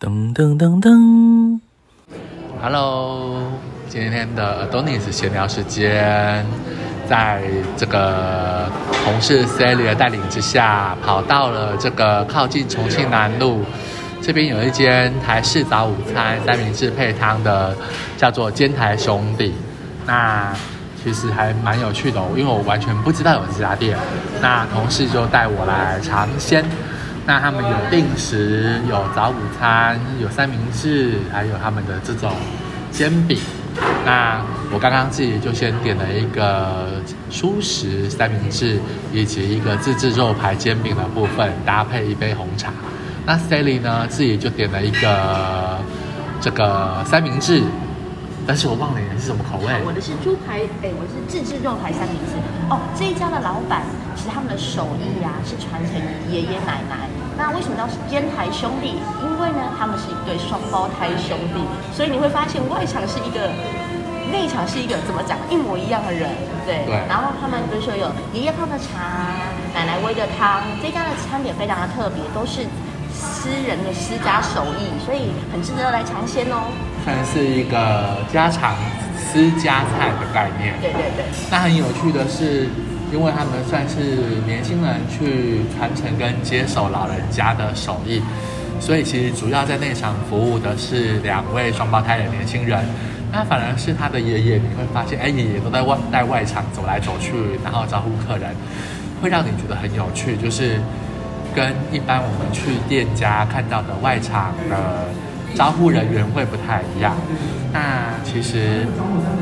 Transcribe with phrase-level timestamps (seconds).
[0.00, 1.60] 噔噔噔噔
[2.62, 3.38] ，Hello，
[3.86, 6.42] 今天的 Adonis 闲聊时间，
[7.06, 7.42] 在
[7.76, 8.66] 这个
[9.04, 13.60] 同事 Sally 的带领之下，跑到了这个靠近重庆南路
[14.22, 17.76] 这边有一间台式早午餐三明治配汤的，
[18.16, 19.52] 叫做煎台兄弟。
[20.06, 20.50] 那
[21.04, 23.98] 其实还蛮有趣的，因为我完全不知道有这家店。
[24.40, 26.64] 那同事就带我来尝鲜。
[27.26, 32.32] 那他们有定时，有早午餐，有三明治，还有他们的这种
[32.90, 33.38] 煎饼。
[34.04, 38.80] 那我刚刚自己就先点了一个蔬食三明治，
[39.12, 42.72] 以及一个自制肉排煎饼的部分，搭配一杯红茶。
[43.24, 45.78] 那 Sally 呢，自己就点了一个
[46.40, 47.62] 这个三明治。
[48.46, 49.66] 但是我忘了你是什么口味。
[49.86, 52.34] 我的是猪排，哎，我是自制肉排三明治。
[52.70, 53.82] 哦，这一家的老板
[54.14, 57.10] 其实他们的手艺呀是传承于爷爷奶奶。
[57.36, 57.82] 那为什么叫
[58.14, 59.02] 烟台兄弟？
[59.22, 61.58] 因为呢，他们是一对双胞胎兄弟，
[61.90, 63.50] 所以你会发现外场是一个，
[64.30, 66.30] 内场是一个，怎么讲一模一样的人，
[66.64, 66.84] 对。
[66.86, 66.94] 对。
[67.08, 69.34] 然后他们比如说有爷爷泡的茶，
[69.74, 72.68] 奶奶煨的汤，这家的餐点非常的特别，都是
[73.10, 76.70] 私人的私家手艺，所以很值得来尝鲜哦。
[77.02, 78.76] 算是一个家常
[79.32, 80.74] 私家菜的概念。
[80.80, 81.24] 对对对。
[81.50, 82.68] 那很有趣的是，
[83.12, 83.96] 因为他们算是
[84.46, 88.20] 年轻人去传承跟接手老人家的手艺，
[88.80, 92.84] 所以其实主要在内场服务的是两位双胞胎的年轻人。
[93.32, 98.50] 那反而是他的爷爷，你会发现，哎，爷爷都在外在外场走来走去，然后招呼客人，
[99.22, 100.80] 会让你觉得很有趣，就是
[101.54, 105.06] 跟一般我们去店家看到的外场的。
[105.54, 107.14] 招呼人员会不太一样。
[107.72, 108.86] 那其实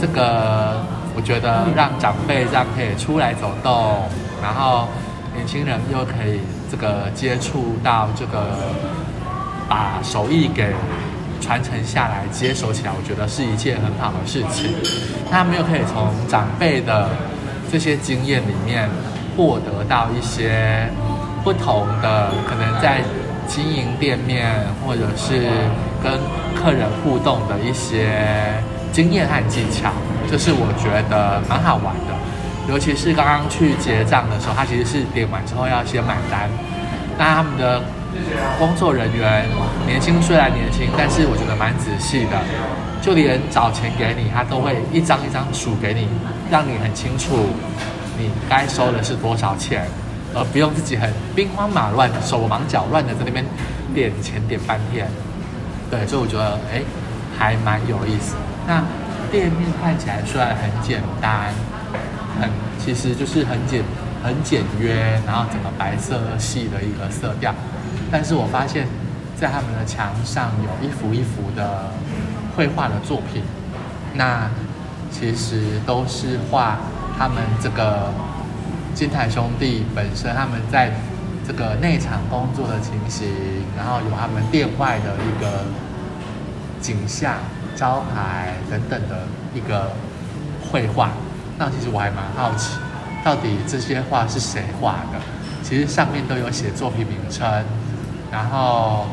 [0.00, 0.84] 这个，
[1.14, 4.08] 我觉得让长辈这样可以出来走动，
[4.42, 4.88] 然后
[5.34, 6.40] 年轻人又可以
[6.70, 8.58] 这个接触到这个，
[9.68, 10.74] 把手艺给
[11.40, 14.70] 传承下来、接手起来，我觉得是一件很好的事情。
[15.30, 17.08] 他们又可以从长辈的
[17.70, 18.88] 这些经验里面
[19.36, 20.88] 获得到一些
[21.42, 23.02] 不同的，可能在。
[23.50, 24.54] 经营店面，
[24.86, 25.50] 或者是
[26.02, 26.12] 跟
[26.54, 28.16] 客人互动的一些
[28.92, 29.92] 经验和技巧，
[30.30, 32.14] 这是我觉得蛮好玩的。
[32.68, 36.48] 尤其是刚刚去结账的时候，他其实是点完之后要先买单。
[37.18, 37.82] 那他们的
[38.58, 39.46] 工作人员
[39.86, 42.38] 年轻，虽然年轻，但是我觉得蛮仔细的。
[43.02, 46.06] 就连找钱给你，他都会一张一张数给你，
[46.50, 47.48] 让你很清楚
[48.18, 49.86] 你该收的是多少钱。
[50.32, 53.44] 而不用自己很兵荒马乱、手忙脚乱的在那边
[53.92, 55.08] 点钱点半天，
[55.90, 56.82] 对，所以我觉得哎，
[57.36, 58.36] 还蛮有意思。
[58.66, 58.82] 那
[59.30, 61.52] 店面看起来虽然很简单，
[62.40, 63.82] 很其实就是很简
[64.22, 67.52] 很简约，然后整个白色系的一个色调，
[68.10, 68.86] 但是我发现，
[69.36, 71.90] 在他们的墙上有一幅一幅的
[72.56, 73.42] 绘画的作品，
[74.14, 74.48] 那
[75.10, 76.78] 其实都是画
[77.18, 78.08] 他们这个。
[78.92, 80.90] 金台兄弟本身，他们在
[81.50, 83.26] 这个内场工作的情形，
[83.76, 85.64] 然后有他们店外的一个
[86.80, 87.38] 景象、
[87.74, 89.90] 招牌等等的一个
[90.70, 91.10] 绘画。
[91.58, 92.76] 那其实我还蛮好奇，
[93.24, 95.18] 到底这些画是谁画的？
[95.64, 97.44] 其实上面都有写作品名称，
[98.30, 99.06] 然后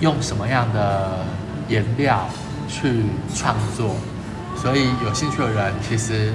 [0.00, 1.18] 用什么样的
[1.68, 2.26] 颜料
[2.66, 3.04] 去
[3.34, 3.94] 创作。
[4.56, 6.32] 所以有兴趣的人，其实。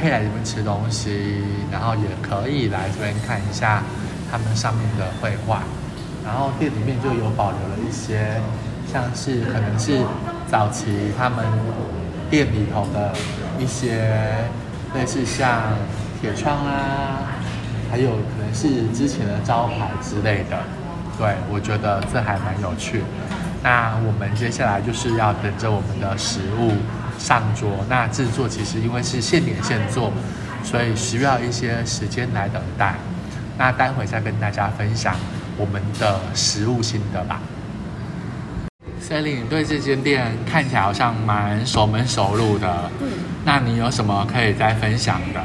[0.00, 3.82] 可以来这边吃东西，然后也可以来这边看一下
[4.30, 5.62] 他们上面的绘画。
[6.24, 8.40] 然后店里面就有保留了一些，
[8.92, 9.98] 像是可能是
[10.50, 11.44] 早期他们
[12.30, 13.12] 店里头的
[13.58, 14.36] 一些
[14.94, 15.62] 类似像
[16.20, 17.32] 铁窗啊，
[17.90, 20.58] 还有可能是之前的招牌之类的。
[21.18, 23.02] 对，我觉得这还蛮有趣。
[23.62, 26.72] 那我们接下来就是要等着我们的食物。
[27.18, 30.12] 上桌，那制作其实因为是现点现做，
[30.62, 32.94] 所以需要一些时间来等待。
[33.58, 35.16] 那待会再跟大家分享
[35.56, 37.40] 我们的食物心得吧。
[39.02, 43.08] Sally，你对这间店看起来好像蛮熟门熟路的，嗯，
[43.44, 45.42] 那你有什么可以再分享的？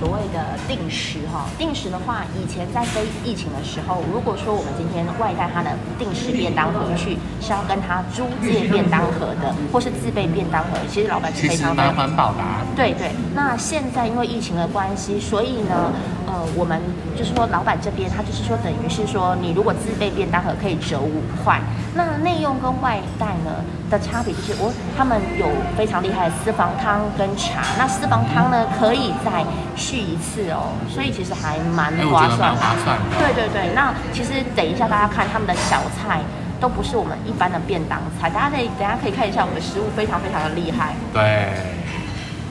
[0.00, 12.38] 所谓的定时哈，定时的话，以前在非疫情的时候，如果说我们今天外带他的定时便当回去，是要跟他租借便当盒的，或是自备便当盒，其实老板是非常蛮环保的。
[12.74, 15.92] 对对，那现在因为疫情的关系，所以呢，
[16.26, 16.80] 呃，我们
[17.14, 21.60] 就是说老板这边他就是说等于是说，你如果自备便当盒可以折五块，
[21.94, 29.44] 那内用跟外带呢的差别就是我他们有非常厉害的私房汤跟茶，那私房汤呢可以在。
[29.90, 32.54] 续一次哦，所以其实还蛮划算。
[32.54, 32.96] 划算。
[33.18, 36.20] 对对对，那其实等一下大家看他们的小菜，
[36.60, 38.30] 都不是我们一般的便当菜。
[38.30, 40.94] 大家可以等下可以看一下我们的食物，非常非常的厉害。
[41.12, 41.74] 对，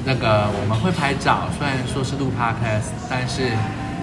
[0.03, 3.56] 那个我们会拍照，虽然说是录 podcast，但是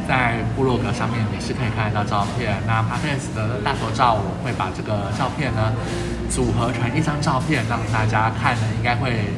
[0.08, 2.56] 在部落格上面也是可以看得到照片。
[2.66, 5.74] 那 podcast 的大头照，我会把这个照片呢
[6.30, 9.28] 组合成一张照片，让大家看了应该会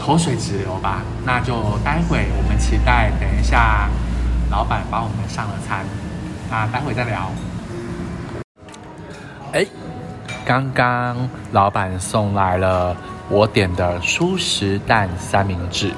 [0.00, 1.02] 口水直流吧。
[1.24, 3.88] 那就待会我们期待等一下
[4.50, 5.84] 老板帮我们上了餐，
[6.50, 7.30] 那待会再聊。
[9.52, 9.66] 哎，
[10.44, 12.96] 刚刚老板送来了
[13.28, 15.92] 我点的蔬食蛋三明治，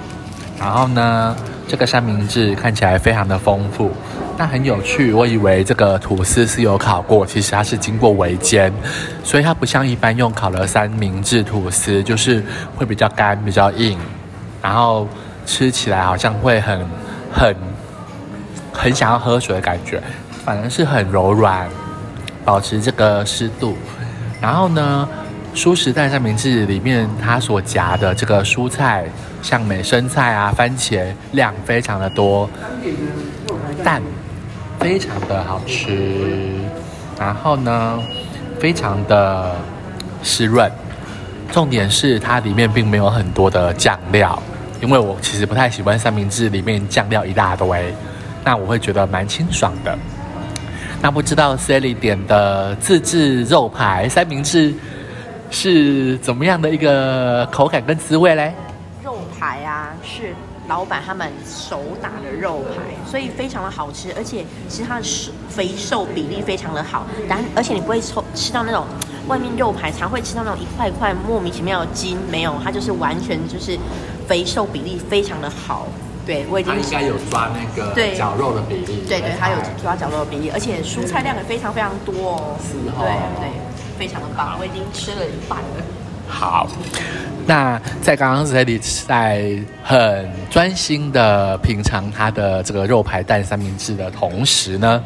[0.58, 3.90] 然后呢，这个三明治看起来非常的丰富，
[4.36, 5.12] 但很有趣。
[5.12, 8.72] 我以为这个吐司是有烤过，其实它是经过围煎，
[9.24, 12.42] 所以它不像一般用烤的三明治吐司，就是
[12.76, 13.98] 会比较干、比较硬，
[14.62, 15.08] 然后
[15.44, 16.86] 吃起来好像会很
[17.32, 17.56] 很
[18.72, 20.02] 很想要喝水的感觉，
[20.44, 21.68] 反而是很柔软。
[22.44, 23.76] 保持这个湿度，
[24.40, 25.08] 然后呢，
[25.54, 29.04] 蔬食蛋三明治里面它所夹的这个蔬菜，
[29.42, 32.48] 像美生菜啊、番茄，量非常的多，
[33.84, 34.00] 蛋
[34.78, 36.48] 非常的好吃，
[37.18, 37.98] 然后呢，
[38.58, 39.54] 非常的
[40.22, 40.70] 湿润，
[41.50, 44.40] 重点是它里面并没有很多的酱料，
[44.80, 47.92] 因为我其实不太喜欢三明治里面酱料一大堆，
[48.44, 49.98] 那我会觉得蛮清爽的。
[51.00, 54.72] 那不知道 Sally 点的自制肉排三明治
[55.50, 58.54] 是怎么样的一个口感跟滋味嘞？
[60.72, 68.86] 老板他们手打的肉排，所以非常的好吃，而且其实它的瘦肥瘦比例非常的好，但而且你不会抽吃到那种
[69.28, 73.78] 外面肉排常会吃到那种一块块莫名其妙的筋，没有，它就是完全就是
[74.26, 75.86] 肥瘦比例非常的好。
[76.24, 79.04] 对，我已经它应该有抓那个对绞肉的比例。
[79.06, 82.56] 对对，它有哎抓绞肉的比例，而且蔬菜量也非常非常多哦。
[82.62, 83.04] 是哦
[83.36, 85.84] 对对，非常的棒，我已经吃了一半了。
[86.32, 86.66] 好，
[87.46, 95.04] 那在刚刚 Sally 在很专心的品尝他的这个肉排蛋三明治的同时呢，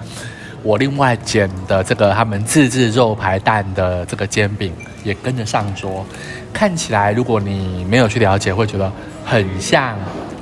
[0.63, 6.07] 我另外捡的这个他们自制肉排蛋的这个煎饼也跟着上桌。
[6.53, 8.91] 看起来，如果你没有去了解，会觉得
[9.25, 9.95] 很像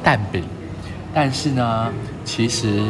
[0.02, 0.44] 蛋饼，
[1.12, 1.90] 但是呢，
[2.24, 2.84] 其实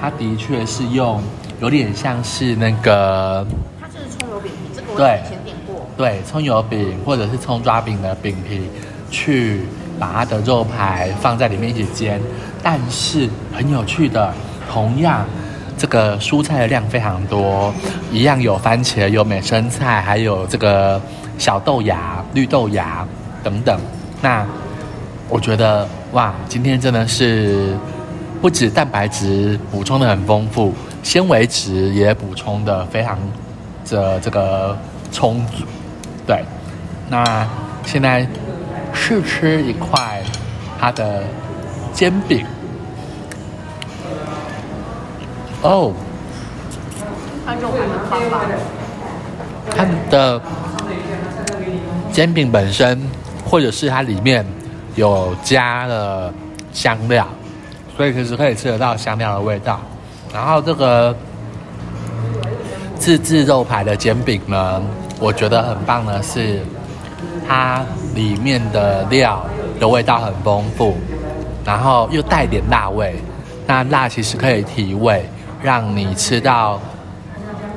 [0.00, 1.22] 它的确是用
[1.60, 3.46] 有点像是那个
[3.80, 5.43] 它就是葱油饼皮，这个我前。
[5.96, 8.62] 对葱油饼或者是葱抓饼的饼皮，
[9.10, 9.60] 去
[9.98, 12.20] 把它的肉排放在里面一起煎。
[12.62, 14.32] 但是很有趣的，
[14.70, 15.24] 同样
[15.76, 17.72] 这个蔬菜的量非常多，
[18.10, 21.00] 一样有番茄、有美生菜，还有这个
[21.36, 23.06] 小豆芽、绿豆芽
[23.42, 23.78] 等等。
[24.22, 24.46] 那
[25.28, 27.76] 我觉得哇，今天真的是
[28.40, 33.18] 不止蛋白质补充的很丰富，纤维质也补充的非常
[33.90, 34.76] 的这个
[35.12, 35.64] 充足。
[36.26, 36.44] 对，
[37.08, 37.46] 那
[37.84, 38.26] 现在
[38.92, 40.22] 试吃一块
[40.80, 41.24] 它的
[41.92, 42.44] 煎饼。
[45.62, 45.92] 哦，
[47.46, 47.60] 它的。
[49.70, 50.40] 它的
[52.12, 53.00] 煎饼本身，
[53.44, 54.44] 或者是它里面
[54.94, 56.32] 有加了
[56.72, 57.26] 香料，
[57.96, 59.80] 所以其实可以吃得到香料的味道。
[60.32, 61.16] 然后这个
[62.98, 64.82] 自制肉排的煎饼呢，
[65.20, 66.60] 我觉得很棒的是，
[67.48, 67.82] 它
[68.14, 69.44] 里面的料
[69.78, 70.96] 的味道很丰富，
[71.64, 73.14] 然后又带点辣味。
[73.66, 75.24] 那辣其实可以提味，
[75.62, 76.78] 让你吃到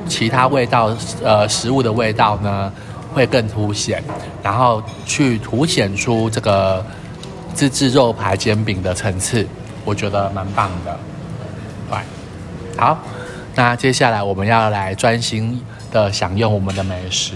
[0.06, 2.70] 其他味道，呃，食物的味道呢
[3.14, 4.02] 会更凸显，
[4.42, 6.84] 然后去凸显出这个
[7.54, 9.46] 自制肉排煎饼的层次，
[9.84, 10.98] 我觉得蛮棒的。
[11.90, 11.98] 对，
[12.76, 12.98] 好，
[13.54, 15.58] 那接下来我们要来专心
[15.90, 17.34] 的享用我们的美食。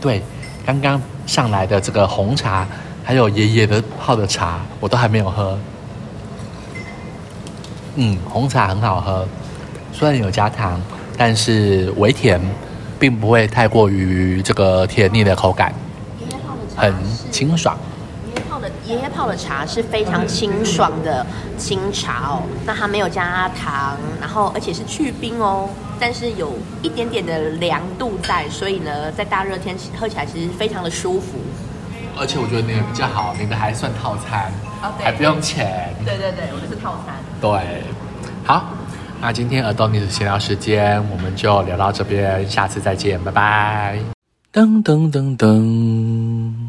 [0.00, 0.22] 对，
[0.66, 2.66] 刚刚上来的这个红茶，
[3.02, 5.58] 还有爷爷的泡的茶，我都还没有喝。
[7.96, 9.26] 嗯，红茶很好喝，
[9.92, 10.80] 虽然有加糖，
[11.16, 12.40] 但是微甜，
[12.98, 15.72] 并不会太过于这个甜腻的口感，
[16.18, 16.94] 爷爷泡的茶很
[17.30, 17.78] 清爽。
[18.26, 21.24] 爷爷泡的爷爷泡的茶是非常清爽的
[21.56, 25.68] 清茶哦，那它没有加糖，然后而且是去冰哦，
[26.00, 31.38] 但是有一点点的凉度在，所以呢，在大热天喝起来其实非常的舒服。
[32.16, 35.92] 而且我觉得你的比较好，你的还算套餐，哦对还不用钱。
[36.04, 37.16] 对对对，我的是套餐。
[37.40, 37.82] 对，
[38.44, 38.66] 好，
[39.20, 43.98] 那今天耳朵你的闲聊时间我们就聊到这边，下次再见，拜拜。
[44.52, 46.63] 噔噔噔噔。